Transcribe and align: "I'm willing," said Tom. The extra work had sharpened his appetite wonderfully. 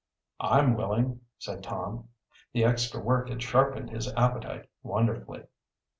"I'm 0.39 0.73
willing," 0.73 1.19
said 1.37 1.61
Tom. 1.61 2.07
The 2.53 2.63
extra 2.63 2.99
work 2.99 3.29
had 3.29 3.43
sharpened 3.43 3.91
his 3.91 4.11
appetite 4.15 4.67
wonderfully. 4.81 5.43